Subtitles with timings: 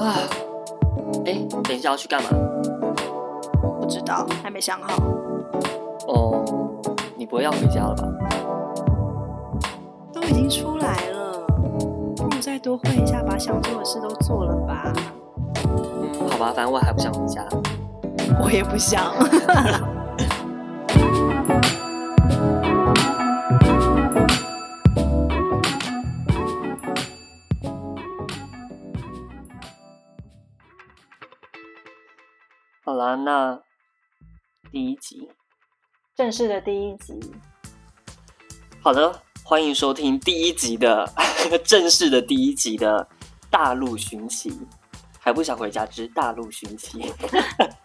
[0.00, 0.14] 啊，
[1.26, 2.30] 哎，等一下要去干嘛？
[3.80, 5.02] 不知道，还没想好。
[6.06, 6.44] 哦，
[7.16, 8.08] 你不会要回家了吧？
[10.12, 11.46] 都已经出来了，
[12.16, 14.92] 不如再多混一下，把想做的事都做了吧。
[15.64, 17.44] 嗯，好吧，反正我还不想回家。
[18.42, 19.12] 我也不想。
[33.30, 33.60] 那
[34.72, 35.30] 第一集，
[36.16, 37.20] 正式的第一集。
[38.80, 41.06] 好的，欢迎收听第一集的
[41.62, 43.06] 正式的第一集的
[43.50, 44.58] 大陆寻奇。
[45.18, 47.12] 还不想回家之大陆寻奇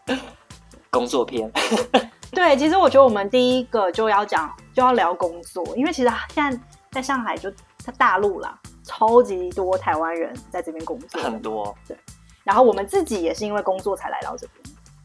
[0.90, 1.52] 工作篇。
[2.32, 6.58] 对，其实我觉得我们第一个就要讲，就要聊工作，因为其实现在
[6.90, 11.76] 在上海就在大陆啦，超级多台湾人在这边工作，很多。
[11.86, 11.98] 对，
[12.46, 14.63] 然后我们自己也是因为工作才来到这边，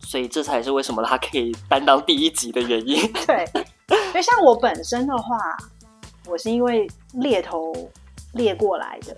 [0.09, 2.97] 所以这才是为什么他可以担当第一集的原因。
[3.27, 3.45] 对，
[3.91, 5.37] 因为像我本身的话，
[6.25, 7.75] 我是因为猎头
[8.33, 9.15] 猎过来的。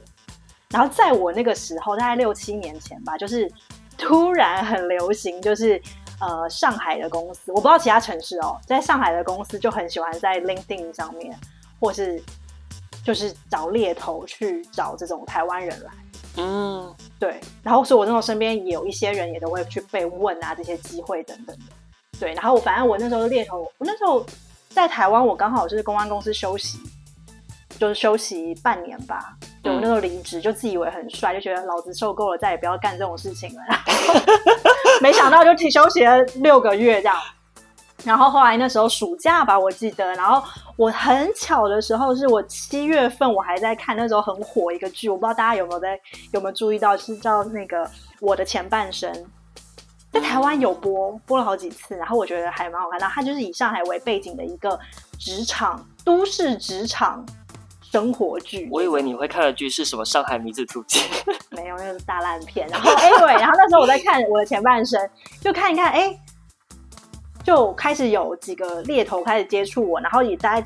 [0.70, 3.48] 然后在我那个时候，大概六七年前吧，就是
[3.96, 5.80] 突然很流行，就是
[6.20, 11.38] 呃上海的公司，我不知道其他城市哦，在上海的公司就很喜欢在 LinkedIn 上面，
[11.78, 12.20] 或是
[13.04, 15.92] 就是找猎头去找这种台湾人来，
[16.36, 17.40] 嗯，对。
[17.62, 21.64] 然后所以我那时候身边也有一些人也都会去被问啊这些机会等等的，
[22.18, 22.32] 对。
[22.34, 24.24] 然后我反正我那时候猎头，我那时候
[24.68, 26.78] 在台湾，我刚好就是公关公司休息，
[27.78, 29.36] 就是休息半年吧。
[29.62, 33.62] 对，我那时候离职，就自以为很帅，就觉得老子受够了，再也不要干这种事情了。
[35.02, 37.16] 没想到就提休息了六个月这样。
[38.04, 40.42] 然后后来那时候暑假吧，我记得，然后
[40.76, 46.00] 我很巧的时候是我七月份我还在看那时候很火一个剧，我不知道大家有没有在
[46.32, 47.88] 有没有注意到，是叫那个
[48.20, 49.12] 我的前半生，
[50.10, 52.98] 在台湾有播，播了好几次，然后我觉得还蛮好看。
[52.98, 54.78] 然后它就是以上海为背景的一个
[55.18, 57.24] 职场都市职场。
[57.92, 61.02] 生活剧，我以为你会看的剧是什么《上海女子图鉴》，
[61.50, 62.64] 没有，那个是大烂片。
[62.68, 65.10] 然后，哎，对，然后那时候我在看我的前半生，
[65.40, 66.16] 就看一看，哎，
[67.44, 70.64] 就开始有几个猎头开始接触我，然后也在，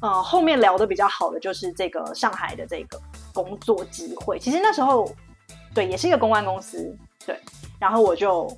[0.00, 3.00] 呃，后面聊的比较好的就是这个上海的这个
[3.32, 4.38] 工作机会。
[4.38, 5.10] 其实那时候，
[5.74, 6.96] 对，也是一个公关公司，
[7.26, 7.38] 对。
[7.78, 8.50] 然后我就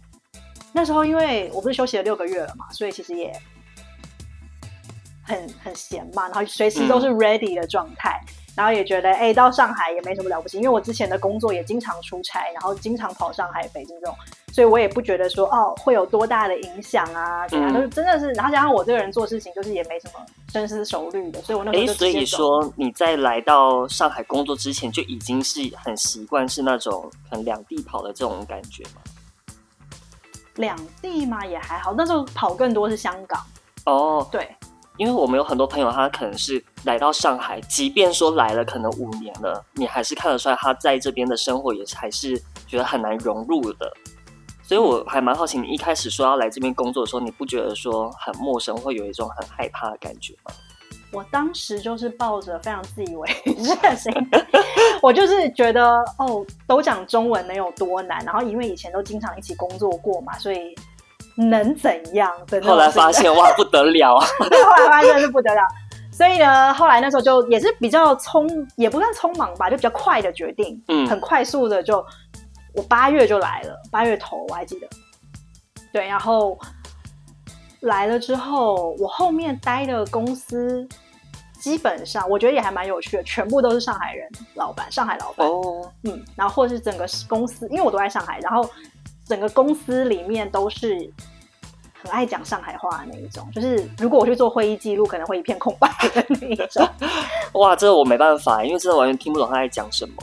[0.72, 3.32] 那时候，因为我不是休息了六个月了嘛，所以其实也。
[5.24, 14.16] 很很闲嘛，然后随时都是 ready 的状态，嗯、然后也觉得哎、欸，到上海也没什么了不起，因为我之前的工作也经常出差，然后经常跑上海、北京这种，
[14.52, 20.20] 所以我也不觉得说哦会有多大的影响啊，怎样都是真的是，然后加上我这个人做事情就是也没什么
[20.52, 29.00] 深思熟虑的，所以我那时候就所以说你在来到上海工作之前就已经是很习惯是那种很两地跑的这种感觉吗？
[30.56, 33.40] 两地嘛也还好，那时候跑更多是香港
[33.86, 34.48] 哦，对。
[34.98, 43.90] 因为我们有很多朋友，他可能是来到上海，即便说来了可能五年了，你还是看得出来他在这边的生活也还是觉得很难融入的。
[44.72, 50.50] 所以我还蛮好奇，你一开始说要来这边工作的时候，你不觉得说很陌生，会有一种很害怕的感觉吗？
[51.12, 53.28] 我当时就是抱着非常自以为
[53.62, 54.10] 是的心，
[55.02, 58.24] 我就是觉得哦，都讲中文能有多难？
[58.24, 60.74] 然后因为以前都经常一起工作过嘛，所以。
[61.34, 62.30] 能怎样？
[62.62, 64.26] 后来发现哇，不得了啊！
[64.50, 65.62] 对，后来发现是不得了。
[66.12, 68.46] 所以呢，后来那时候就也是比较匆，
[68.76, 72.04] 也不算匆忙吧，就比较快的决定，嗯，很快速的就，
[72.74, 74.88] 我八月就来了，八月头我还记得。
[75.92, 76.58] 对，然后
[77.80, 80.88] 来了之后，我后面待的公司
[81.60, 88.68] 基本上我觉得也还蛮有趣的，全部都是上海人，老板，上海老板哦，嗯，然后或是整个公司，因为我都在上海，然后。
[89.24, 91.10] 整个公司里面都是
[91.94, 96.86] 很爱讲上海话的那一种，就是如果我去做会议记录，可能会一片空白的那一种。
[97.54, 100.14] 哇，这个我没办法，因为真的完全听不懂他在讲什么。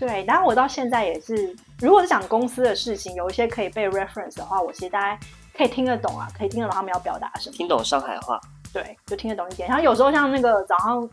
[0.00, 5.18] 对，然后我到现在也是，如果是讲公司的事情，有一些可以被 reference 的话，我其实大概
[5.56, 7.56] 可以听得懂啊，可以听得懂他们要表达什么。
[7.56, 8.40] 听懂上海话？
[8.72, 9.68] 对，就听得懂一点。
[9.68, 11.08] 然后有时候像那个早上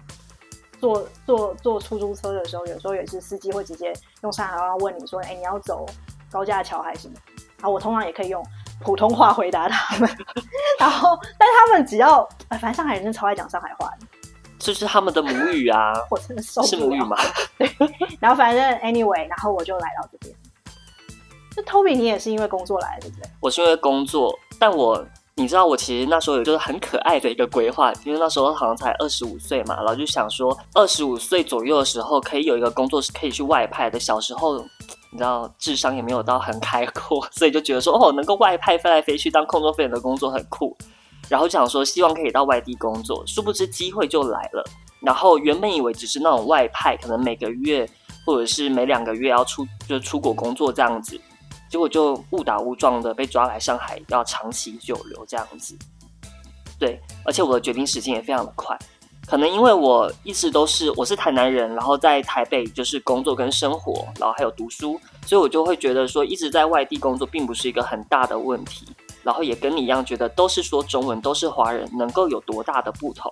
[0.80, 3.94] 坐坐坐出租车的时候，有时候也是司机会直接
[4.24, 5.86] 用上海话问你说：“哎，你要走？”
[6.32, 7.16] 高架桥还是什么？
[7.58, 8.42] 然后我通常也可以用
[8.80, 10.10] 普通话回答他们，
[10.80, 14.08] 然后但是他们只要，反正上海人真的超爱讲上海话的，
[14.58, 15.92] 这是他们的母语啊！
[16.10, 16.70] 我真的受不了。
[16.70, 17.18] 是母语吗？
[17.60, 17.70] 对。
[18.20, 20.34] 然后反正 anyway，然后我就来到这边。
[21.56, 23.30] 那 Toby，你也是因为工作来的，对不对？
[23.40, 25.06] 我是因为工作，但我
[25.36, 34.00] 你知道，我其实那时候有就是很可爱的一个规划，因为那时候好像才二十五岁嘛，然后就想说二十五岁左右的时候可以有一个工作是可以去外派的。
[34.00, 34.64] 小时候。
[35.14, 40.74] 你知道智商也没有到很开阔， 所以就觉得说哦，能够外派飞来飞去当空中飞人的工作很酷，
[41.28, 44.64] 然后就想说希望可以到外地工作，殊不知机会就来了。
[45.02, 47.86] 然后原本以为只是那种外派，可能每个月
[48.26, 51.20] 或者是每两个月要出就出国工作这样子，
[51.72, 55.74] 结果就误打误撞的被抓来上海，要长期久留这样子。
[56.78, 58.78] 对，而且我的决定时间也非常的快，
[59.26, 68.86] 可能因为我一直都是我是台南人，然后在台北就是工作跟生活，然后还有读书，所以我就会觉得说一直在外地工作并不是一个很大的问题，
[69.24, 73.32] 然后也跟你一样觉得都是说中文，都是华人，能够有多大的不同？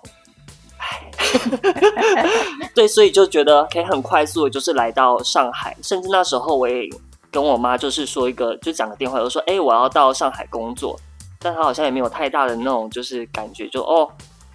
[2.74, 6.88] 对，所以就觉得可以很快速的，就是来到上海，甚至那时候我也
[7.32, 11.00] 跟我妈就是说一个，就讲个电话，就说：“哎，我要到上海工作。”
[11.40, 14.10] 但她好像也没有太大的那种就是感觉，就哦，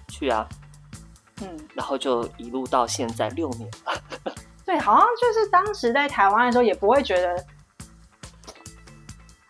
[0.09, 0.47] 去啊，
[1.41, 4.33] 嗯，然后就一路到现在六年了。
[4.65, 7.45] 对，好像就是当时在台湾的时候，也不会觉得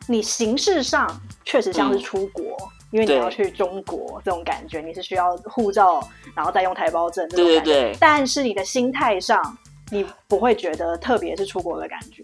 [0.07, 1.09] 你形式上
[1.43, 2.43] 确实像是出国。
[2.43, 5.99] 嗯因为你要去中国，这种感觉，你是需要护照，
[6.33, 7.61] 然后再用台胞证这种感觉。
[7.61, 7.97] 对对对。
[7.99, 9.57] 但是你的心态上，
[9.91, 12.23] 你不会觉得特别是出国的感觉，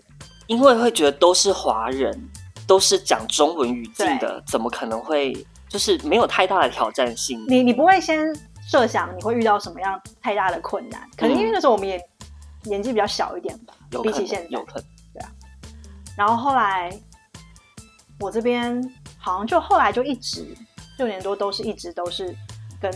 [0.52, 2.30] 因为会觉得都是华人，
[2.68, 5.34] 都是讲中文语境的，怎么可能会
[5.70, 7.44] 就是没有太大的挑战性？
[7.48, 8.20] 你你不会先
[8.70, 11.10] 设想你会遇到什么样太大的困难？
[11.16, 11.98] 可能因为那时候我们也
[12.64, 14.84] 年纪比较小一点吧，比起现在，有可能。
[15.14, 15.32] 对啊。
[16.18, 16.92] 然后后来
[18.20, 18.82] 我这边。
[19.24, 20.48] 好像就后来就一直
[20.98, 22.36] 六年多都是一直都是
[22.82, 22.92] 跟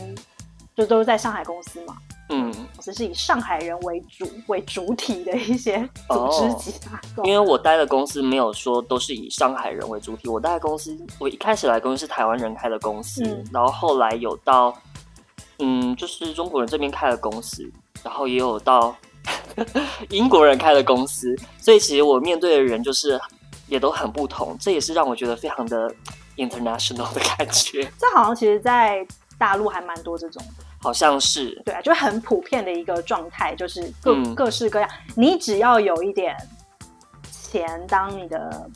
[0.76, 1.98] 就都是在上海公司嘛，
[2.30, 5.78] 嗯，只是以上海人为主为主体的一些
[6.08, 7.00] 组织集团。
[7.18, 14.74] 哦、因为我待的公司没有说都是以上海人为主体，我待的公司我一开始来公司是台湾人开的公司，嗯、然后后来有到
[15.60, 17.70] 嗯就是中国人这边开的公司，
[18.04, 18.96] 然后也有到
[20.10, 23.20] 英国人开的公司，所以其实我面对的人就是。
[23.68, 25.92] 也都很不同，这也是让我觉得非常的
[26.38, 27.82] international 的感觉。
[27.98, 29.04] 这好像其实，在
[29.40, 31.60] 大陆还蛮多这种的，好像是。
[31.66, 34.90] 对啊，就很普遍的一个状态，就是各、嗯、各式各样。
[35.16, 36.36] 你只要有一点
[37.32, 38.70] 钱当你的，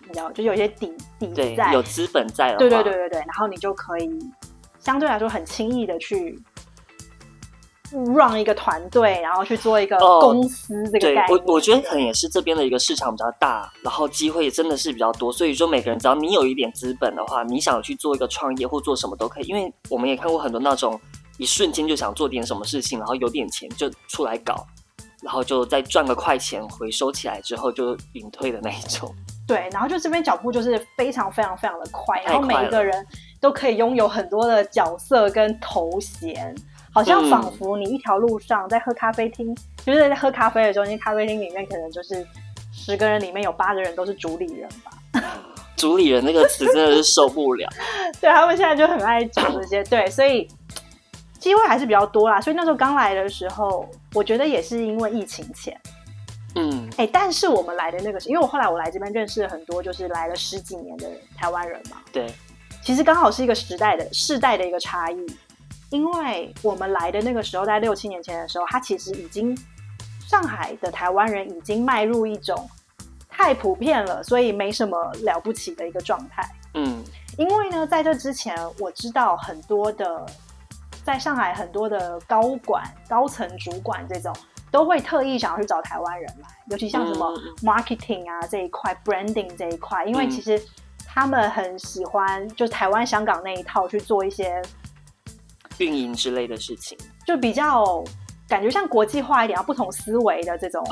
[0.00, 4.08] 你知道，就有一些底底在，有资本在的话，对对对对对，然后你就可以
[4.78, 6.42] 相对来说很轻易的去。
[7.92, 11.26] run 一个团队，然后去做一个公司，这个概念。
[11.26, 19.44] 对，我我觉得可能也是这边的一个市场比较大，然后机会也真的是比较多，所以说每个人只要你有一点资本的话，你想去做一个创业或做什么都可以。
[19.48, 21.00] 因为我们也看过很多那种
[21.40, 24.66] 一瞬间就想做点什么事情，然后有点钱就出来搞，
[25.22, 29.12] 然后就再赚个快钱回收起来之后就隐退的那一种。
[29.48, 33.04] 对，然后就这边脚步就是非常非常非常的快，然后每一个人
[33.40, 36.54] 都可以拥有很多的角色跟头衔。
[36.92, 42.26] 好像仿佛你一条路上在喝咖啡厅，嗯、就是在喝咖啡的时候，那咖啡厅里面可能就是
[42.72, 45.22] 十个人里面有八个人都是主理人吧。
[45.76, 47.68] 主理人那个词真的是受不了。
[48.20, 50.48] 对，他们现在就很爱讲这些，对，所以
[51.40, 52.40] 机会还是比较多啦。
[52.40, 55.76] 所以那时候刚来的时候，我觉得也是因为疫情前，
[56.54, 62.32] 嗯，哎、欸，但是我们来的那个是因为我后来我来这边认识了很多就是来了十几年的台湾人嘛，对，
[62.84, 65.26] 其实刚好是一个时代的世代的一个差异。
[65.90, 69.58] 因为我们来的那个时候，在六七年前的时候，他其实已经
[70.24, 72.70] 上海的台湾人已经迈入一种
[73.28, 76.48] 太普遍了，所以没什么了不起的一个状态。
[76.74, 77.02] 嗯，
[77.36, 80.24] 因为呢，在这之前，我知道很多的
[81.04, 84.34] 在上海很多的高管、高层主管这种
[84.70, 90.60] 都会特意想要去找台湾人来，尤其像什么 marketing 啊这一块、branding 这一块，因为其实
[91.06, 94.60] 他们很喜欢就台湾、香港那一套去做一些。
[95.78, 98.04] 运营之类的事情，就比较
[98.46, 100.84] 感觉像国际化一点，啊不同思维的这种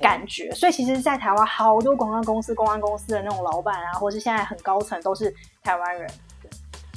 [0.00, 0.48] 感觉。
[0.48, 0.58] Oh.
[0.58, 6.10] 所以其实，在台湾好多广告公司、公关公司的那种老板啊，或是现在很高层都是台湾人。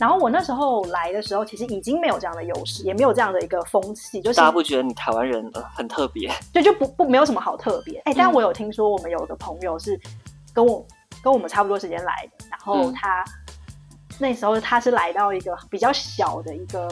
[0.01, 6.27] 然后我那时候来的时候，其实已经没有这样的优势，也没有这样的一个风气，就是大家不觉得你台湾人很特别？
[6.51, 7.99] 对，就不不没有什么好特别。
[7.99, 9.97] 哎、欸，但我有听说，我们有个朋友是
[10.51, 10.83] 跟我
[11.21, 13.21] 跟我们差不多时间来的，然后他。
[13.21, 13.55] 嗯
[14.19, 16.87] 那时候他是来到一个比较小的一个，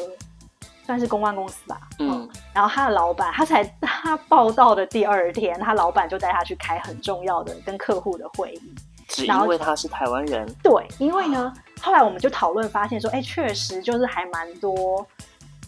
[0.83, 1.79] 算是公关公司吧。
[1.99, 8.75] 嗯，嗯，然后他的老板，他才 他报道的第二天，他老板就带他去开很重要的跟客户的会议。
[9.09, 10.51] 只因为他是台湾人。
[10.63, 15.05] 对，因为呢， 后来我们就讨论发现说，哎，确实就是还蛮多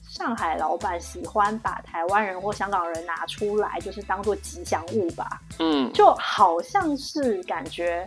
[0.10, 5.41] 上海老板喜欢把台湾人或香港人拿出来，就是当做吉祥物吧。
[5.60, 8.06] 嗯，就好像是感觉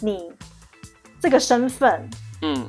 [0.00, 0.32] 你
[1.20, 2.08] 这个身份。
[2.42, 2.68] 嗯，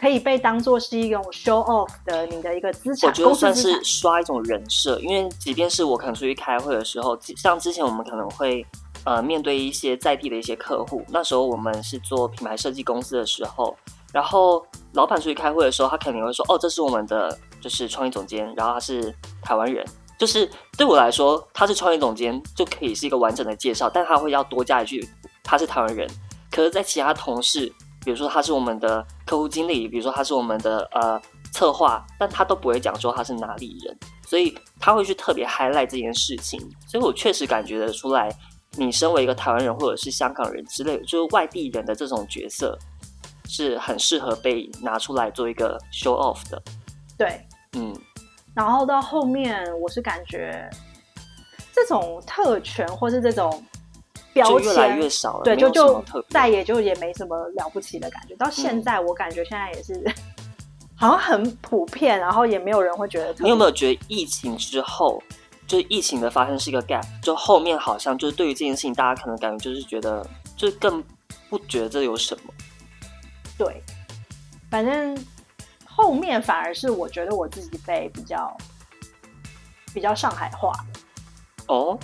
[0.00, 4.98] 可以被当做是一种 show off 的你的一个资产，我觉得算是刷一种人设。
[5.00, 8.66] 因为即便是我可能出去开会的时候，像之前我们可能会
[9.04, 11.04] 呃面对一些在地的一些客户。
[11.08, 13.76] 那时候我们是做品牌设计公司的时候，
[14.12, 19.84] 然后老板出去开会的时候，他肯定会说：“哦，这是我们的就是创意总监，然后他是台湾人。”
[20.16, 25.06] 就是对我来说，他是创意总监就可以是一个完整的介绍，但他会要多加一句
[25.42, 26.08] 他是台湾人。
[26.50, 27.66] 可是，在其他同事，
[28.04, 31.20] 比如说他是我们的客户经理，比如说他是我们的呃
[31.52, 36.60] 策划，但他都不会讲说他是哪里人，所以他会去特别 highlight 这件事情。
[36.86, 38.30] 所以我确实感觉得出来，
[38.76, 42.78] 你身为一个台湾人或者是香港人之类，就是外地人的这种角色，
[43.46, 46.62] 是很适合被拿出来做一个 show off 的。
[47.16, 47.40] 对，
[47.74, 47.94] 嗯。
[48.54, 50.70] 然后到后面，我是感觉
[51.72, 53.64] 这种特权或是这种
[54.32, 58.34] 标签越来越少了，对，就就再也就也没什么了不起的感觉。
[58.36, 60.14] 到现在，我感觉现在也是、嗯、
[60.94, 63.34] 好像很普遍，然后也没有人会觉得。
[63.40, 65.20] 你有没有觉得疫情之后，
[65.66, 67.04] 就疫情的发生是一个 gap？
[67.22, 71.02] 就后面好像就是对于这件事情，大家可能感觉就是觉得，就更
[71.48, 72.52] 不觉得这有什么。
[73.58, 73.82] 对，
[74.70, 75.16] 反正。
[75.96, 78.52] 后面反而是我觉得我自己被比较
[79.92, 80.72] 比较上海化
[81.68, 82.00] 哦，oh?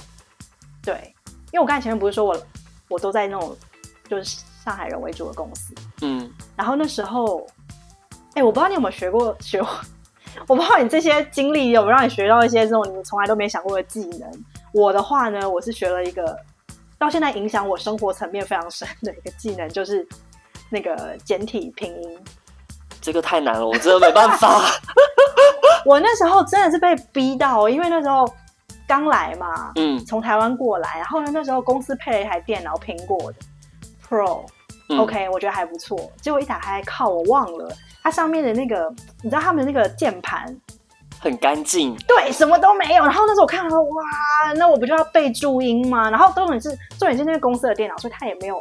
[0.80, 1.12] 对，
[1.46, 2.46] 因为我刚才前面不是说我
[2.86, 3.56] 我都在那种
[4.08, 7.44] 就是上海人为主的公司，嗯，然后那时候，
[8.34, 9.68] 哎、欸，我不知道你有没有学过学过，
[10.46, 14.30] 我不知道你这些经历有没有让你学到一些这种你从来都没想过的技能。
[14.72, 16.36] 我的话呢，我是学了一个
[16.98, 20.06] 到现在影响我生活层面非常深的一个技能，就是
[20.68, 22.18] 那个简体拼音。
[23.00, 24.60] 这个太难了，我真的没办法。
[25.86, 28.30] 我那时候真的是被逼到，因为那时候
[28.86, 33.38] 刚来嘛，嗯，从台湾过来，然后呢，那时候公司配了一台电脑，苹果的
[34.06, 34.46] Pro，OK，、
[34.88, 35.98] 嗯 okay, 我觉得还不错。
[36.20, 38.92] 结果一打开，靠，我忘了它上面的那个，
[39.22, 40.44] 你知道他们的那个键盘
[41.18, 43.04] 很干净，对，什么都没有。
[43.04, 46.10] 然后那时候我看到说，哇，那我不就要背注音吗？
[46.10, 48.60] 然后重点是重点是那个公司的电脑，所以它也没有。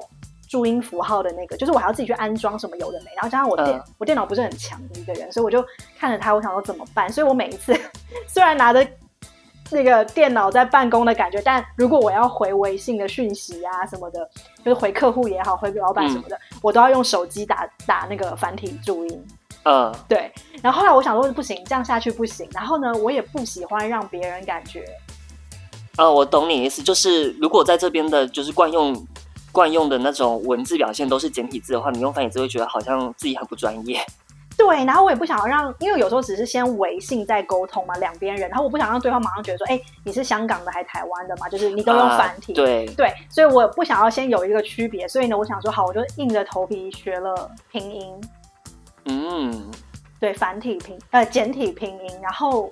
[0.49, 5.63] 注音符号的那个，就是我还要自己去安装什么有的没，然后加上我电、嗯、我电脑不是很强的一个人，所以我就
[5.95, 7.07] 看着他，我想说怎么办？
[7.13, 7.79] 所以我每一次
[8.27, 8.83] 虽然拿着
[9.71, 14.29] 那个电脑在办公的感觉，但如果我要回微信的讯息啊什么的，
[14.63, 19.27] 就是回客户也好，回给老板什么的，嗯、我都要用手机打打那个繁体注音。
[19.63, 20.31] 嗯，对。
[20.61, 22.47] 然后后来我想说不行，这样下去不行。
[22.53, 24.85] 然后呢，我也不喜欢让别人感觉。
[25.97, 28.95] 呃，我懂你意思，就是如果在这边的就是惯用。
[29.51, 33.99] 惯用的那种文字表现都是简体字的话，你用繁体字会觉得好像自己很不专业。
[34.59, 41.47] 对，然后我也不想要让，因为有时候只是先微信再沟通嘛，两边人，然后我不想让对方马上觉得说，哎，你是香港的还是台湾的嘛？
[41.47, 48.21] 就是你都用繁体，啊、对对，所以我不想要先有一个区别，所以呢，我想说好，我就硬着头皮学了拼音。
[49.05, 49.71] 嗯，
[50.19, 52.69] 对，繁体拼呃简体拼音，然后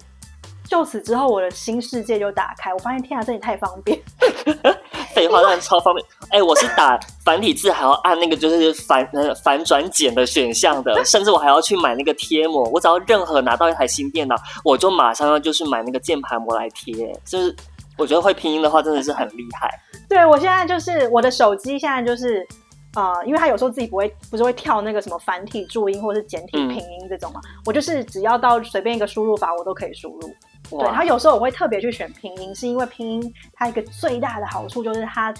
[0.66, 3.98] 就此之后，我的新世界就打开，我发现天啊，这里太方便。
[5.16, 6.06] 废话，那超方便。
[6.32, 12.64] 哎、欸，我是打繁体字还要按那个就是反呃反转简的选项的，甚至我还要去买那个贴膜。
[12.72, 17.14] 我只要任何拿到一台新电脑，我就马上要就是买那个键盘膜来贴。
[17.26, 17.54] 就是
[17.98, 19.70] 我觉得会拼音的话，真的是很厉害。
[20.08, 22.48] 对，我现在就是我的手机现在就是
[22.96, 30.34] 呃，因为它有时候自己不会不是会跳那个什么繁体注音或者是简体拼音这种嘛，嗯、我就是只要到随便一个输入法，我都可以输入。
[30.70, 35.34] 对，然后有时候我会特别去选拼音，是因为拼音它一个最大的好处就是它，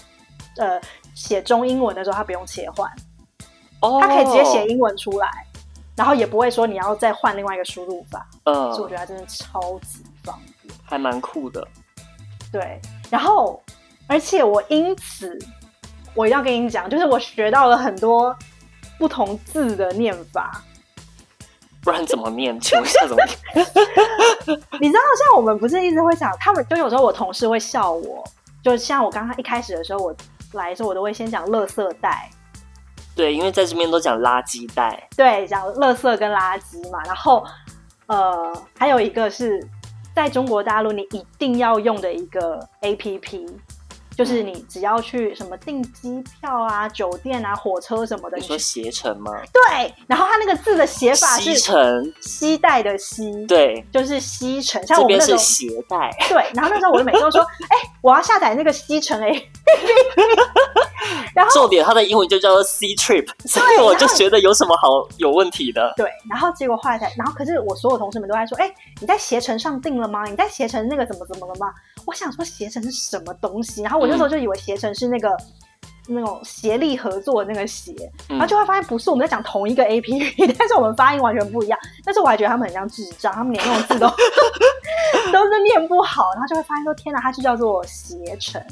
[0.58, 0.80] 呃，
[1.18, 2.88] 写中英文的时候它不用切换，
[3.80, 5.28] 哦，它可以直接写英文出来，
[5.96, 11.66] 然后也不会说你要再换另外一个输入法，嗯，所以我觉得它真的超级方便，还蛮酷的。
[12.52, 13.60] 对，然后
[14.06, 15.36] 而且我因此
[16.14, 18.34] 我一定要跟你讲，就是我学到了很多
[18.96, 20.62] 不同字的念法。
[21.82, 22.58] 不然怎么念？
[22.60, 23.36] 请问一下怎么念？
[24.80, 28.22] 你知道，像我们不是一直会讲，他们就有时候我同事会笑我，
[28.62, 30.14] 就像我刚刚一开始的时候，我
[30.52, 32.30] 来的时候我都会先讲垃圾袋。
[33.14, 35.08] 对，因为在这边都讲垃圾袋。
[35.16, 37.02] 对，讲垃圾跟垃圾嘛。
[37.04, 37.44] 然后，
[38.06, 39.60] 呃，还有一个是
[40.14, 43.48] 在中国大陆你一定要用的一个 APP。
[44.18, 49.30] 就是你只要去什么订机票啊、酒店啊、火车什么的，你说携程吗？
[49.52, 54.84] 对，然后它那个字的写法是“携程”，携带的“携”，对，就是“携程”。
[54.88, 56.50] 像我们那边是携带， 对。
[56.52, 59.30] 然后那时候我就每次都说： “哎、欸，我要下载那个携程哎。
[61.32, 65.94] ”然后重点，它的英文就叫做 Sea Trip，所以我就觉得有什么好有问题的？
[65.96, 66.10] 对。
[66.28, 70.24] 然后结果后来才，然后可是我所有同事们都在说：“哎、欸，你在携程上订了吗？
[70.26, 71.72] 你在携程那个怎么怎么了吗？”
[72.08, 75.28] 我想说携程是什么东西，然后我那时候就以为携程是那个、
[76.08, 77.94] 嗯、那种协力合作的那个协，
[78.26, 81.78] 然后就会发现不是，我们在讲同一个 APP， 但是我们发音完全不一样。
[82.02, 84.08] 但是我还觉得他们很像智障，他们连那种字都
[85.30, 88.64] 都是念不好，然后就会发现说天哪，它就叫做携程。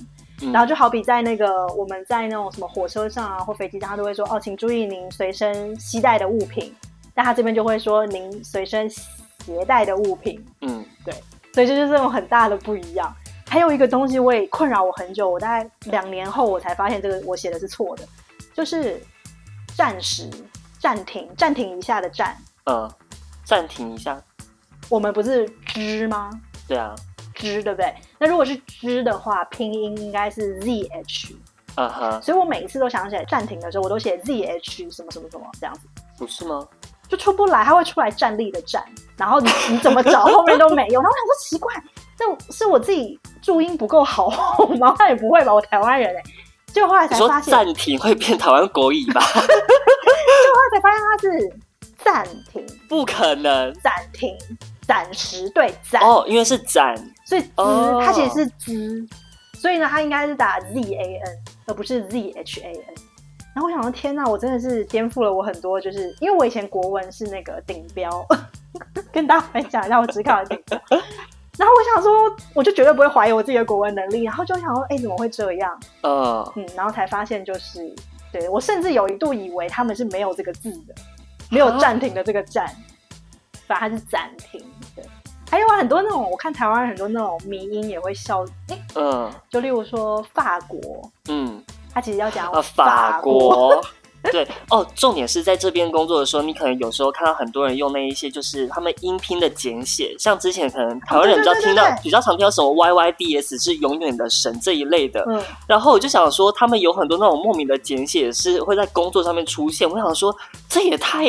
[0.42, 6.74] 嗯、然后就好比在那个我们在那种什么火车上啊或飞机上，他都会说哦，请注意您随身携带的物品。
[7.14, 10.42] 但他这边就会说您随身携带的物品。
[10.60, 11.14] 嗯，对，
[11.54, 13.10] 所以这就是这种很大的不一样。
[13.56, 18.06] 还有一个东西我也困扰我很久，我大概两年后我才发现这个我写的是错的，
[18.52, 19.02] 就是
[19.74, 20.28] 暂时
[20.78, 22.36] 暂停暂停一下的暂。
[22.66, 22.86] 嗯，
[23.46, 24.22] 暂停一下。
[24.90, 26.28] 我们不是之吗？
[26.68, 26.94] 对啊。
[27.34, 27.94] 之对不对？
[28.18, 31.34] 那如果是之的话，拼音应该是 z h，
[31.76, 32.20] 啊哈。
[32.20, 35.80] 所以我每一次都想起来暂停的时候，我都写 z h 什么什么什么这样子。
[36.18, 36.68] 不是吗？
[37.08, 38.84] 就出不来，它会出来站立的站，
[39.16, 41.00] 然后你你怎么找后面都没有。
[41.00, 41.72] 然后我想说奇怪，
[42.16, 44.28] 这是我自己注音不够好
[44.80, 44.94] 吗？
[44.98, 46.22] 他也不会吧，我台湾人哎。
[46.72, 49.20] 结果后来才发现，暂停会变台湾国语吧？
[49.32, 51.58] 就后来才发现它是
[52.04, 54.36] 暂停，不可能暂停。
[54.86, 56.94] 暂时对暂哦，因为是暂，
[57.26, 59.04] 所以兹、哦、它其实是兹，
[59.54, 62.80] 所以呢，它应该是打 z a n 而不是 z h a n。
[63.52, 68.24] 然后我想说，天哪，我真的是颠覆了我很多，就是因为我以前国文是那个顶标，
[69.10, 70.80] 跟大家分享一下我只考的顶标。
[71.58, 75.80] 然后我想说，我就绝对不会怀疑我自己的国文能力，然后就想说，哎，怎么会这样？
[76.02, 76.52] 嗯。
[76.56, 77.94] 嗯，然后才发现就是，
[78.32, 80.94] 对我甚至有一度以为他们是没有这个字的，
[81.50, 82.66] 没有暂停的这个暂。
[83.66, 85.04] 反正它是暂停对，
[85.50, 90.80] 还有啊，很多那种我看台湾很多那种迷音也会笑，欸、嗯，就例如说法国，
[91.28, 91.60] 嗯，
[91.92, 93.82] 他其实要讲法国，
[94.30, 110.36] 对哦，重点是在这边工作的时候，你可能有时候看到很多人用那一些就是他们音拼的简写，像之前可能台湾人比较听到比较常听到什么 Y Y D S 是永远的神这一类的，嗯，然后我就想说他们有很多那种莫名的简写是会在工作上面出现，我想说
[110.68, 111.26] 这也太。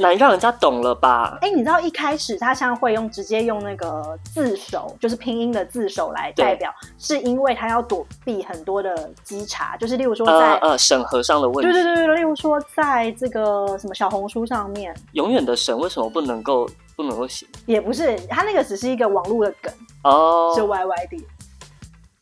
[0.00, 1.38] 难让人家懂了吧？
[1.40, 11.72] 哎、欸，你知道一开始他像会用直接用那个字首，就是拼音的字首来代表，是因为他要躲避很多的稽查，就是例如说在呃审核上的问题。
[11.72, 17.46] 对对对对，例如说在这个什么小红书上面，永远的神为什么不能够不能够写？
[17.66, 19.72] 也不是，他那个只是一个网络的梗
[20.04, 21.24] 哦，是 YYD。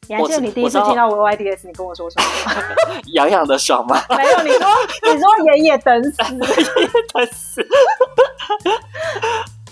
[0.09, 2.62] 你还记得你第一次听到 YYDS，你跟我说什么？
[3.14, 4.03] 痒痒的爽吗？
[4.16, 4.68] 没有，你说
[5.12, 7.66] 你说爷爷等死，爷爷等死。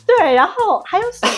[0.07, 1.33] 对，然后还有什么？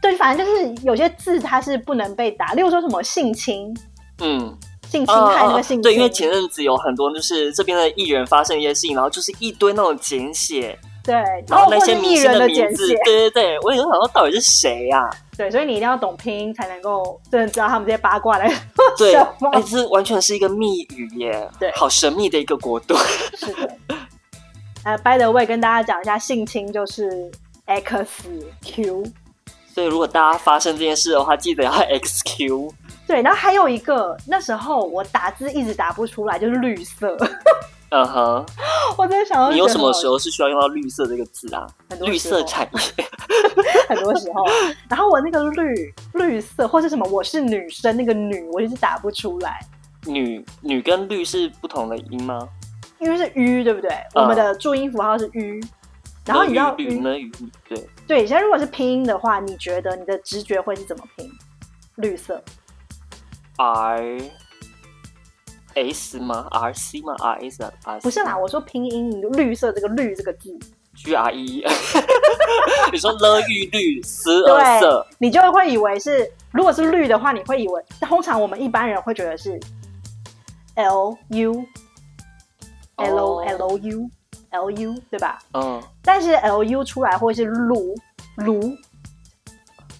[0.00, 3.74] 对，反正就是有些字它是不能被打，例如说什么性侵，
[4.20, 4.56] 嗯，
[4.88, 5.82] 性侵害那个性侵。
[5.82, 10.78] 对，因为前阵子有很多就是这边的艺人发生一些事情，然后就是一堆那种简写。
[11.08, 11.16] 对，
[11.48, 15.08] 然后那些艺人的名字，对对对，我也想说到底是谁呀？
[15.38, 18.60] 对，所以你一定要懂拼音才能够真的知道他们这些八卦来什么。
[18.98, 19.14] 对，
[19.52, 22.94] 哎，这完全是一个密语耶，对，好神秘的一个国度。
[23.38, 23.74] 是的。
[24.84, 27.30] 呃，by the way，跟大家讲一下，性侵就是
[27.64, 29.04] X Q。
[29.74, 32.70] 所以如果大家发生这件事的话，记得要 X Q。
[33.06, 37.16] 对，然后还有一个，那时候我打字一直打不出来，就是绿色。
[37.90, 38.46] 嗯哼，
[38.98, 41.66] 我在想，你有什么时候是需要用到绿色这个字啊？
[42.00, 43.04] 绿色产业，
[43.88, 44.44] 很多时候。
[44.90, 49.58] 然后我那个绿绿色或是什么，我是女生那个女，我就是打不出来。
[50.06, 52.48] 女女跟绿是不同的音吗？
[53.00, 53.90] 因为是 u 对不对？
[54.14, 55.60] 我们的注音符号是 u。
[56.26, 57.10] 然后你知道绿呢？
[57.14, 57.30] 绿
[57.66, 58.26] 对对。
[58.26, 61.30] 现在如果是拼音的话，你觉得你的直觉会是怎么拼？
[61.96, 62.42] 绿色
[63.56, 64.20] ，R。
[65.92, 70.56] S 吗？R C 吗？R S R 不是啦，我说拼音，绿色这个绿这个字
[70.94, 71.64] ，G R E。
[72.92, 79.60] 你说了玉绿十二色，你就会以为是，如果是绿的话，你会以为，通常我们一般人会觉得是
[80.74, 81.64] L U
[82.96, 84.10] L L U
[84.50, 85.38] L U 对吧？
[85.52, 85.82] 嗯。
[86.02, 87.94] 但是 L U 出来会是卢
[88.36, 88.76] 卢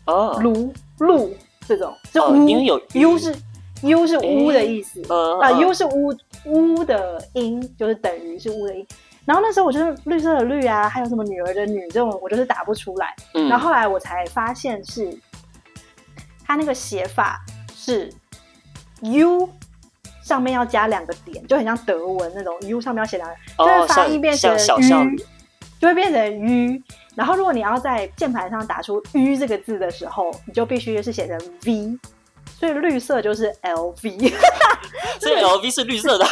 [0.06, 1.36] 哦卢卢
[1.66, 3.34] 这种，就因为有 U 是。
[3.82, 8.86] U 是乌的意思，欸、啊，U 是乌乌的音，就是等于是乌的音。
[9.24, 13.14] 然后那时候我就是绿色的绿啊，还有什么女儿的女这种，我就是打不出来。
[13.34, 15.16] 嗯、然后后来我才发现是，
[16.44, 17.40] 它那个写法
[17.74, 18.10] 是
[19.02, 19.48] U
[20.22, 25.16] 上面要加两个点，就很像德文那种 U 上面要写两个，就会发音变成 U，
[25.78, 26.82] 就会变成 U。
[27.14, 31.98] 然后如果你要在键盘上打出 U 这个字的时候，你就必须是写成 V。
[32.58, 34.18] 所以绿色就是 L V，
[35.20, 36.26] 所以 L V 是绿色的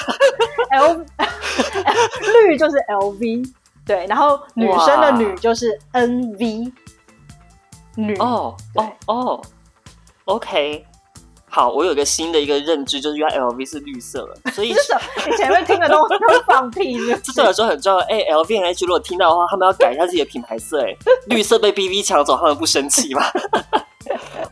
[0.71, 1.05] ，L
[2.49, 3.43] 绿就是 L V，
[3.87, 6.73] 对，然后女生的女就是 N V，
[7.95, 9.43] 女哦，哦哦
[10.25, 10.85] ，OK，
[11.49, 18.01] 好，我有个新的一个认知，就是原来 L V 是绿色的， 所以你前面听的都都放屁，这对我来说很重要。
[18.07, 20.93] 哎，L V H 如果听到的话，他们要改一下自己的品牌色，哎，
[21.29, 23.23] 绿色被 B V 抢走，他们不生气吗？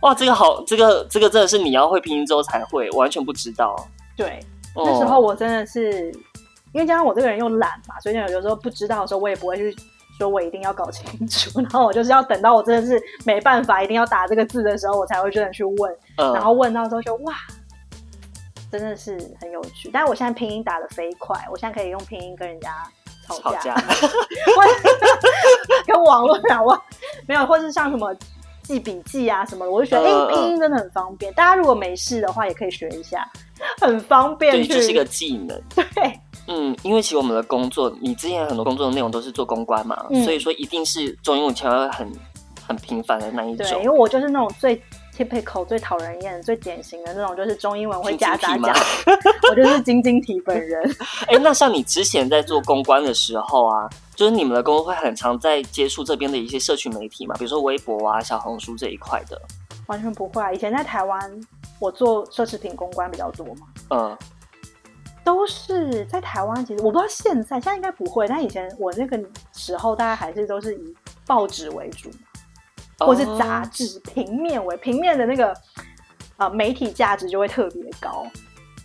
[0.04, 3.74] 哇，这个好，这个这个真的是你要会拼音之后才会，完全不知道。
[4.14, 4.38] 对，
[4.76, 6.20] 那时候我真的是，哦、
[6.72, 9.74] 因为加上我这个人又懒嘛，所以有时候不知道的时候，我也不会去
[10.18, 17.34] 说我一定要搞清楚， 然后我就是要等到我真的是没办法，一定要打这个字的时候，我才会真的去问，嗯、然后问到之后就哇。
[18.70, 22.74] 真的是很有趣，但是我现在拼音打的飞快，我现在可以用拼音跟人家
[23.24, 23.74] 吵架，吵架
[25.86, 26.76] 跟网络上我
[27.28, 28.12] 没有，或是像什么
[28.64, 31.33] 记笔记啊什么的，我就觉得哎、拼音真的很方便。
[31.35, 33.24] 大家如果没事的话，也可以学一下，
[33.81, 34.53] 很方便。
[34.55, 35.61] 对，就是一个技能。
[35.94, 42.12] 对，嗯，因为其实我们的工作，你之前很多工作的内容都是做公关嘛，嗯、所以说一定是中英文腔会很
[42.66, 43.66] 很频繁的那一种。
[43.66, 44.83] 对，因为我就是那种最。
[45.16, 48.74] Typical 最讨人厌、最典型的那种，就是中英文会夹杂夹。
[49.50, 50.83] 我就是晶晶体本人。
[51.29, 59.40] 哎、欸，那像你之前在做公关的时候啊，就是你们的工作会很常在接触这边的一些社群媒体嘛，比如说微博啊、小红书这一块的。
[59.87, 60.50] 完全不会啊！
[60.50, 61.40] 以前在台湾，
[61.79, 63.66] 我做奢侈品公关比较多嘛。
[63.90, 64.18] 嗯。
[65.22, 68.29] 都是在台湾，其实我不知道现在，现在应该不会。
[68.29, 69.18] 但以前我那个
[69.55, 70.94] 时候，大家还是都是以
[71.27, 72.11] 报纸为主。
[72.98, 75.54] 或是杂志平面为平面的那个
[76.37, 78.26] 呃媒体价值就会特别高，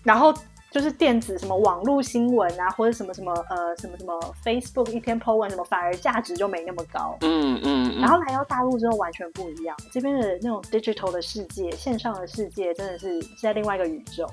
[0.04, 0.34] 然后
[0.72, 7.18] 就是电子什么网络新闻啊，或者什么什么呃什么什么 Facebook 一篇 po 文什么，反而价值就没那么高。
[7.22, 7.92] 嗯嗯。
[7.96, 14.28] 嗯，然后来到大陆之后完全不一样，这边的那种 digital 的世界，线上的世界真的是在另外一个宇宙。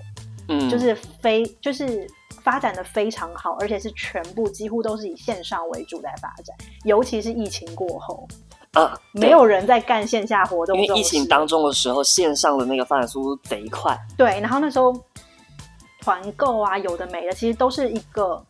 [0.48, 0.68] 嗯。
[0.68, 2.06] 就是非就是
[2.42, 8.28] 发展的非常好，而且是全部几乎都是以线上为主在发展，尤其是疫情过后。
[8.76, 13.98] 啊，没有人在干线下活动，因为疫情当中的时候，线上的那个发展速度贼快。
[14.16, 14.94] 对，然后那时候
[16.02, 18.44] 团购啊，有的没的，其实都是一个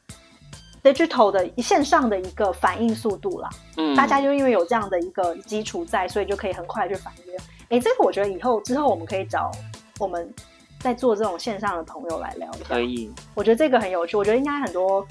[0.83, 3.49] digital 的线上的一个反应速度啦。
[3.77, 7.35] 嗯，大家就因为有这样的一个基础在，所以就可以很快去反应。
[7.69, 9.51] 哎，这个我觉得以后之后我们可以找
[9.99, 10.33] 我们
[10.81, 12.65] 在做这种线上的朋友来聊一下。
[12.69, 15.07] 可以，我觉得这个很有趣，我觉得应该很多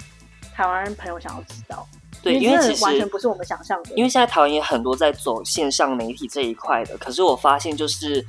[0.54, 1.86] 台湾人朋友想要知道。
[2.22, 3.90] 对，因为其实完全不是我们想象的。
[3.94, 8.24] 因为现在台湾也很多在走线上媒体这一块的，可是我发现就是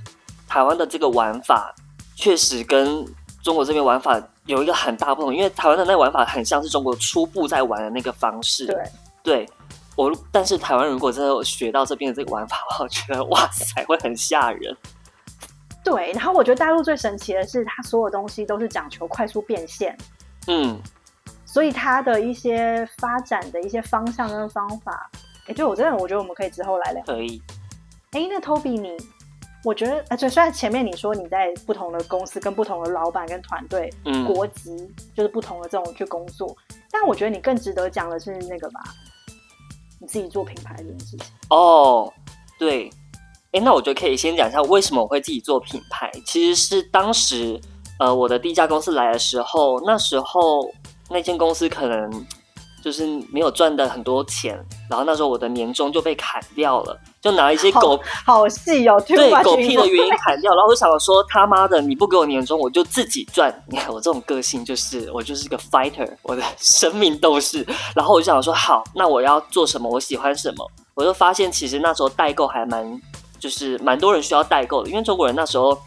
[0.47, 1.73] 台湾的这个玩法
[2.15, 3.04] 确实跟
[3.41, 5.34] 中国这边玩法有一个很大不同。
[5.34, 8.67] 因为台湾的那个玩法很像是中国初步在玩的那个方式。
[8.67, 8.84] 对，
[9.23, 9.50] 对
[9.95, 14.78] 我，但是台湾如果真的有学到这边的这个玩法，我觉得哇塞，会很吓人。
[15.84, 19.97] 对，然后我觉得大陆最神奇的是，它所有东西都是讲求快速变现。
[20.45, 20.80] 嗯。
[21.47, 25.10] 所以它的一些发展的一些方向跟方法，
[25.43, 27.01] 哎、欸，对我真的，我觉得我们可以之后来聊。
[27.05, 27.41] 可以。
[28.12, 28.97] 哎、欸，那 Toby 你，
[29.63, 36.53] 我觉得，而且虽然前面你说你在不同的公司跟不同的老板跟团队，嗯，国籍就是不同的这种去工作，
[36.91, 38.83] 但我觉得你更值得讲的是那个吧，
[39.99, 41.19] 你自己做品牌这件事情。
[41.49, 42.13] 哦，
[42.60, 42.89] 对。
[43.51, 46.12] 哎、欸，那我觉得可以先讲一下为什么我会自己做品牌。
[46.25, 47.57] 其实是当时，
[47.99, 50.69] 呃，我的第一家公司来的时候，那时候。
[51.10, 52.26] 那间公司可能
[52.84, 54.58] 就是没有赚的很多钱，
[54.89, 60.54] 然后那时候我的年终就被砍掉了，就拿一些狗好细哦，对狗屁的原因砍掉。
[60.54, 63.54] 然后我想说他妈的，你不给我年终，我就自己赚。
[63.67, 67.65] 你 看我这种个性，就是我就是个 fighter，我的 生命斗士。
[67.96, 69.89] 然后我就想说，好，那我要做什么？
[69.89, 70.72] 我喜欢什么？
[70.93, 73.02] 我就发现其实那时候代购还蛮，
[73.39, 75.78] 就是蛮多人需要代购的，因为中国人那时候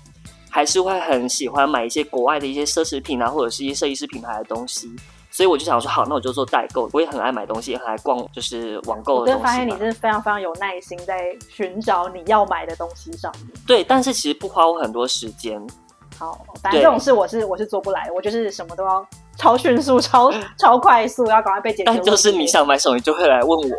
[0.50, 4.90] 还是会很喜欢买一些国外的一些奢侈品啊，或者是一些设计师品牌的东西。
[5.30, 6.88] 所以我就想说，好，那我就做代购。
[6.92, 9.38] 我也很爱买东西，也很爱逛，就是网购的东西。
[9.40, 13.46] 我发现你真的非常非常有耐心，在寻找你要买的东西上面。
[13.66, 15.64] 对，但是其实不花我很多时间。
[16.18, 21.84] 好，反正这种事我是我是做不来，我就是什么都要超迅速、超 超快速，要赶快被解决。
[21.86, 23.76] 但就是你想买什么，你就会来问我。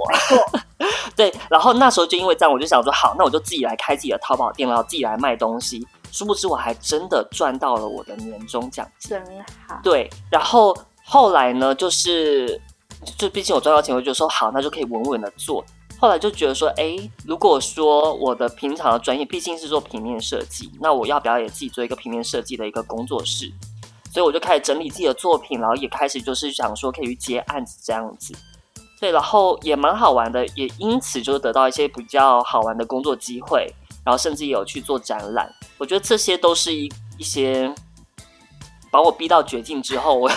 [1.15, 5.85] 对，然后那时候就因为这样，我就想说，好，那我就自己来开自己的淘宝店，然后自己来卖东西。
[6.11, 9.09] 殊不知，我还真的赚到了我的年终奖金。
[9.09, 9.23] 真
[9.67, 9.77] 好。
[9.83, 10.73] 对，然后。
[11.11, 12.57] 后来呢，就是
[13.17, 15.61] 就毕竟我赚到钱，我就说好，那就可以稳稳的做。
[15.99, 23.51] 后来就觉得说，哎，如果说我的平常的专业毕竟是做平面设计，那我要不要也自己做一个平面设计的一个工作室？
[24.09, 28.33] 所以我就开始整理自己的作品，然后也开始就是想说可以去接案子这样子。
[29.01, 33.69] 对，然后也蛮好玩的，也因此就得到一些比较好玩的工作机会，
[34.05, 35.53] 然后甚至有去做展览。
[35.77, 37.75] 我觉得这些都是一一些。
[38.91, 40.29] 把我逼到绝境之后，我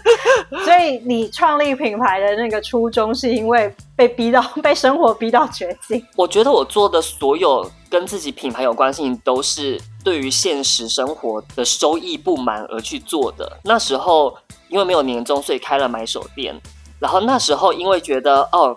[0.64, 6.04] 所以你创立品牌的那个初衷是因为被逼到被生活逼到绝境。
[6.16, 13.58] 我觉得我做的所有跟自己品牌有关系，都是对于现实生活的收益不满而去做的。
[13.62, 14.34] 那时候
[14.68, 16.58] 因为没有年终，所以开了买手店。
[16.98, 18.76] 然后那时候因为觉得哦，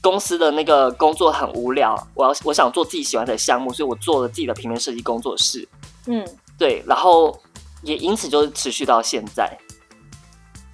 [0.00, 5.68] 公司的那个工作很无聊，我要我想做自己喜欢的项目，所以我做了自己的平面设计工作室。
[6.06, 6.26] 嗯，
[6.58, 7.38] 对，然后
[7.82, 9.56] 也因此就是持续到现在。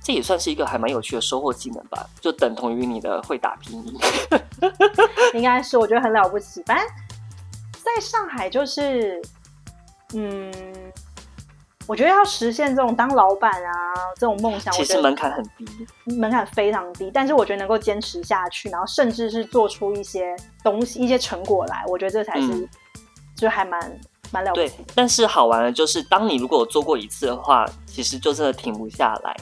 [0.03, 3.99] 这也算是一个还蛮有趣的收获技能吧，就等同于你的会打拼音。
[5.35, 6.63] 应该是，我觉得很了不起。
[6.65, 6.87] 反正
[7.73, 9.21] 在上海就是，
[10.15, 10.53] 嗯，
[11.89, 13.73] 我觉得要实现这种当老板啊
[14.15, 15.67] 这种梦想，其实门槛很低，
[16.17, 17.11] 门槛非常低。
[17.13, 22.69] 但是我觉得能够坚持下去，然后甚至是做出一些东西、一些成果来，我觉得这才是，嗯、
[23.35, 24.01] 就还蛮
[24.33, 24.69] 蛮了不起。
[24.69, 29.37] 对，但是好玩的就是，当你如果做过一次的话，其实就真的停不下来。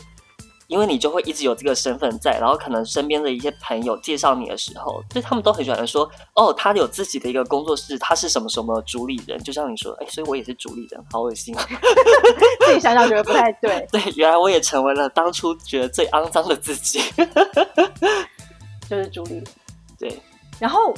[0.67, 11.69] 因为你就会一直有这个身份在，然后可能身边的一些朋友介绍你的时候，就他们都很喜欢说，哦，他有自己的一个工作室，他是什么什么主理人，就像你说，哎，所以我也是主理人，好恶心啊！
[12.67, 13.87] 自己想想觉得不太对。
[13.93, 16.99] 对，原来我也成为了当初觉得最肮脏的自己，
[18.89, 19.45] 就是主理人。
[19.99, 20.19] 对，
[20.59, 20.95] 然后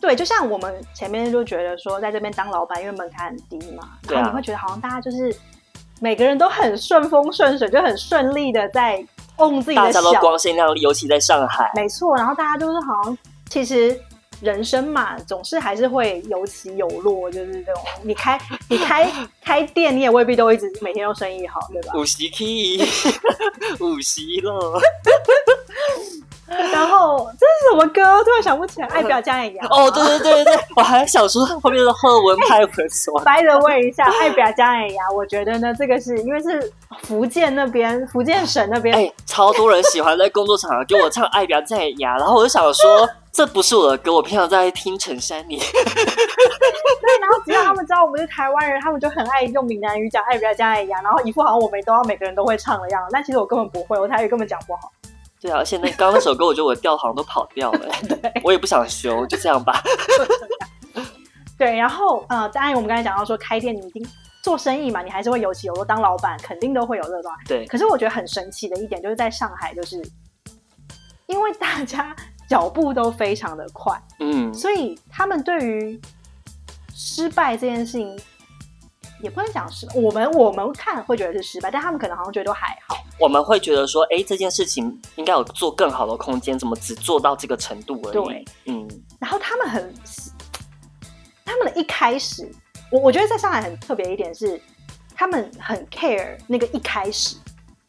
[0.00, 5.34] 对，就像我们前面就觉得说，在这边当老板，因为门槛很低嘛，然后你会觉得好像大家就是。
[6.02, 8.96] 每个人都很顺风顺水，就很顺利的在
[9.38, 11.70] 用自己的小，大家都光鲜亮丽，尤其在上海。
[11.74, 13.18] 没错，然后大家就是好像，
[13.50, 14.00] 其实
[14.40, 17.82] 人生嘛，总是还是会有起有落，就是这种。
[18.02, 21.92] 你开 你开开店，你也未必都一直每天都生意好，对吧？
[21.94, 22.78] 五十 K，
[23.84, 24.80] 五十了。
[26.72, 28.02] 然后这是什么歌？
[28.24, 28.88] 突然想不起来。
[28.90, 29.64] 爱表加眼牙。
[29.70, 33.18] 哦，对对对对， 我还想说后面的贺文派文说。
[33.20, 36.72] 白的问一下，爱表加眼牙，我觉得呢，这个是因为是
[37.04, 45.56] 福建那边，福建省那边，哎，超多人喜欢在工作场合给我唱爱表加眼牙，然后我就想说，这不是我的歌，我平常在听陈珊妮。
[45.58, 54.90] 对，然后只要他们知道我们是台湾人，他们就很爱用闽南语讲爱表加眼牙，然后一副好像我们都要每个人都会唱的样子，但其实我根本不会，我台语根本讲不好。
[55.40, 59.82] 对啊，而且那刚刚那首歌，我觉得我的调好像都跑掉了， 对我也不想修，就这样吧。
[61.56, 64.06] 对，然后呃，当然我们刚才讲到说开店，你一定
[64.42, 67.32] 做生意嘛，你还是会有起有落，当老板肯定都会有这种。
[67.46, 67.66] 对。
[67.66, 70.02] 可是我觉得很神奇的一点，就是在上海，就是
[71.26, 72.14] 因为大家
[72.48, 76.00] 脚步都非常的快，嗯，所以他们对于
[76.94, 78.20] 失败这件事情。
[79.22, 82.96] 也不能讲失败，我们我们看会觉得是失败，但他们可能好像觉得都还好。
[83.18, 88.12] 我们会觉得说，哎，这件事情应该有做更好的空间，怎么只做到这个程度而已？
[88.12, 88.88] 对，嗯。
[89.18, 89.94] 然后他们很，
[91.44, 92.50] 他们的一开始，
[92.90, 94.60] 我我觉得在上海很特别一点是，
[95.14, 97.36] 他们很 care 那个一开始。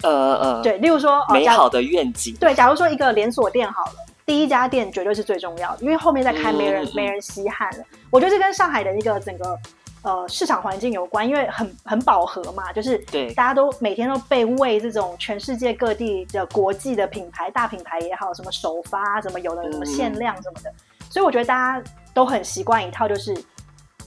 [0.04, 2.36] 呃呃，对，例如说美好的愿景。
[2.40, 7.86] 对，假如说一个连锁店好了，第一家店绝对是最重要的，因为后面再开没人、嗯、没人稀罕了。
[8.10, 9.58] 我觉得这跟上海的一个整个。
[10.04, 20.76] 呃，市场环境有关，因为很很饱和嘛，就是对大家都每天都被喂这种全世界各地的国际的品牌、大品牌也好，什么首发，什么有的什么限量什么的，嗯、
[21.08, 23.32] 所以我觉得大家都很习惯一套，就是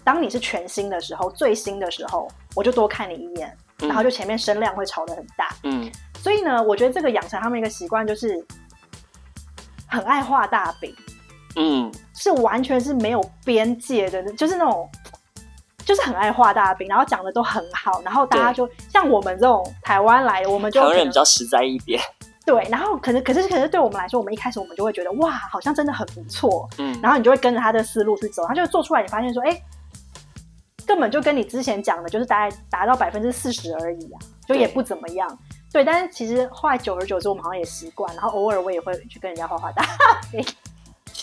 [0.03, 2.27] 当你是全新的时候、最新的时候，
[2.57, 8.45] 我就多看你一眼，嗯、然后就前面声量会炒得很大，嗯，所以呢，我觉得这个养成他们一个习惯就是
[9.87, 10.93] 很爱画大饼，
[11.55, 14.91] 嗯，是完全是没有边界的，就是那种。
[15.85, 22.01] 就是很爱画大饼，然后讲的都很好，然后大家就像我们这种台湾来的，我们就台湾人比较实在一点。
[22.47, 29.59] 对，然后可能可是可是对我们来说，我们一开始我们就会觉得哇，好像真的很不错，嗯，然后你就会跟着他的思路去走，他就做出来，你发现说，哎，
[30.87, 35.27] 根本就跟你之前讲的，就是大概达到百分之四十而已啊，就也不怎么样。
[35.73, 39.83] 对，对，但是其实后来久而久之，我们好像也习惯，然后偶尔我也会去跟人家画画大
[40.31, 40.45] 饼。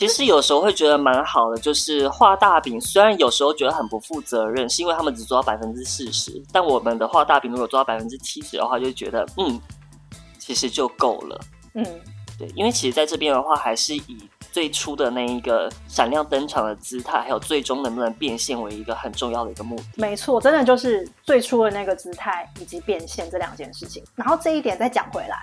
[0.01, 2.81] 其实有时候会觉得蛮好的，就是画大饼。
[2.81, 9.61] 虽然有时候觉得很不负责任，是因为他们只做到百分之四十，但我们的画大饼如果做到百分之七十的话，就觉得嗯，
[10.39, 11.39] 其实就够了。
[11.75, 11.85] 嗯，
[12.35, 19.83] 对，因为其实在这边的话，还是以最初的那一个闪亮登场的姿态，还有最终能不能变现为一个很重要的一个目的。
[19.97, 24.03] 没错，真的就是最初的那个姿态以及变现这两件事情。
[24.15, 25.37] 然后这一点再讲回来。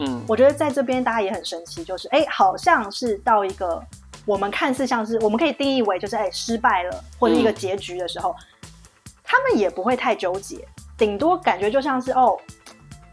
[0.00, 3.82] 嗯，我觉得在这边大家也很神奇，就是哎，好像是到一个
[4.28, 10.62] 我们看似像是我们可以定义为就是哎失败了或者一个结局的时候，嗯、他们也不会太纠结，
[10.98, 12.36] 顶多感觉就像是哦，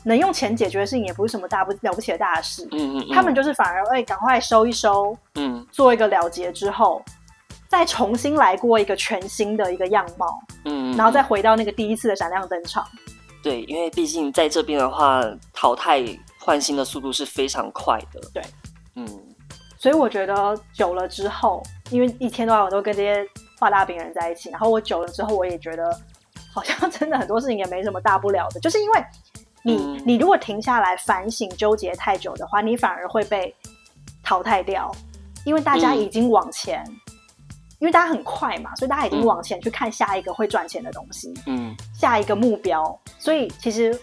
[0.03, 7.01] 能用钱解决的事情也不是什么大不了不起的大事，嗯，嗯嗯，他们就是反而哎赶快收一收，嗯，做一个了结之后，
[7.69, 10.27] 再重新来过一个全新的一个样貌，
[10.65, 12.85] 嗯，嗯，然后再回到那个第一次的闪亮登场。
[13.41, 15.23] 对，因为毕竟在这边的话，
[15.53, 16.03] 淘汰
[16.39, 18.19] 换新的速度是非常快的。
[18.33, 18.43] 对，
[18.95, 19.07] 嗯，
[19.85, 23.23] 所以我觉得久了之后，因为一天到晚我都跟这些
[23.59, 25.95] 画大饼人在一起，然后我久了之后，我也觉得
[26.51, 29.05] 好像 真的很多事情也没什么大不了的，就是因为
[29.61, 33.53] 你、嗯、你如果停下来反省纠结太久的话，你反而会被
[34.23, 34.91] 淘汰掉。
[35.43, 37.13] 因为大家已经往前，嗯、
[37.77, 42.99] 因为大家很快嘛，所以大家已经往前去看下一个会赚钱的东西，嗯，下一个目标。
[43.19, 43.95] 所以其实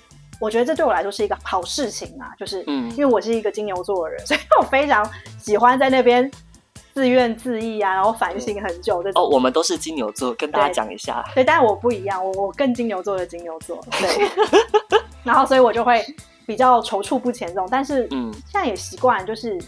[0.42, 6.30] 我觉得这对我来说是一个好事情啊，就是，嗯，因为我是一个金牛座的人， 所以我非常喜欢在那边。
[6.94, 9.02] 自怨自艾啊，然后反省很久。
[9.02, 11.24] 这种哦，我们都是金牛座，跟大家讲一下。
[11.34, 13.80] 对，但是我不一样，我我更金牛座的金牛座。
[13.92, 14.28] 对，
[15.24, 16.04] 然后所以我就会
[16.44, 17.66] 比较踌躇不前这种。
[17.70, 19.58] 但是，嗯，现在也习惯，就是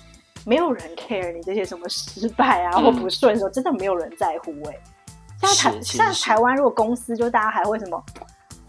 [0.45, 5.49] 没有人 care 你这些什么失败啊、嗯、或不顺的时候，真的没有人在乎哎、欸。
[5.49, 8.05] 像台像台湾，如果公司就大家还会什么？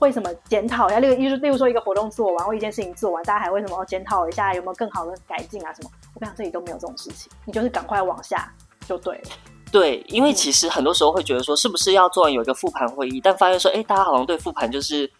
[0.06, 1.00] 会什么检讨一下？
[1.00, 5.74] 例如，例如说一个活动做完或一件事情做完，大家还会什么检讨一下有没有更好的改进啊？
[5.74, 5.89] 什么？
[6.13, 8.54] 我跟你讲，这里都没有这种事情，你就是赶快往下
[8.88, 9.32] 就对了。
[9.72, 13.20] 对，因为其实很多时候会觉得说，是不是要做完有一个复盘会议？
[13.20, 15.12] 但发现说，哎，大家好像对复盘就是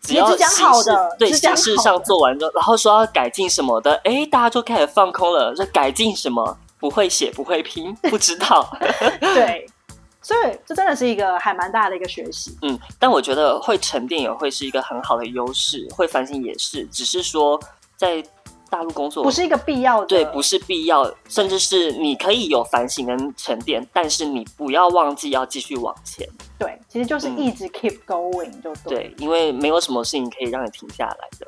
[0.00, 6.58] 只要讲好的，对形式上做完之后，然后说要改进什么的，哎，大家就开始放空了，说改进什么？
[6.80, 8.68] 不会写，不会拼，不知道。
[9.20, 9.64] 对。
[10.22, 12.56] 所以这真的是一个还蛮大的一个学习。
[12.62, 17.60] 嗯，但我觉得会沉淀也会是一个很好的优势，会反省也是，只是说
[17.96, 18.24] 在
[18.70, 26.26] 大陆工作不是一个必要的，对，不是必要，甚至是你可以有反省跟沉淀，但是你不要忘记要继续往前。
[26.58, 28.94] 对，其实就是一直 keep going 就对。
[28.94, 31.46] 对，因为没有什么事情可以让你停下来的，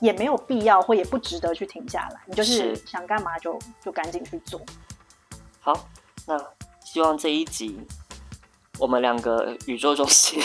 [0.00, 4.58] 也没有必要或也不值得去停下来，你就是想干嘛就就赶紧去做。
[5.60, 5.88] 好，
[6.26, 6.42] 那
[6.82, 7.78] 希望这一集。
[8.78, 10.40] 我们两个宇宙中心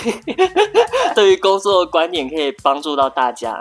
[1.16, 3.60] 对于工作的观点可以帮助到大家，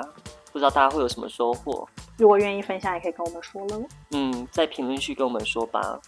[0.52, 1.86] 不知道大家会有什么收获？
[2.18, 3.82] 如果愿意分享，也可以跟我们说喽。
[4.10, 5.98] 嗯，在评论区跟我们说吧。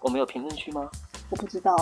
[0.00, 0.86] 我们有评论区吗？
[1.30, 1.74] 我不知道。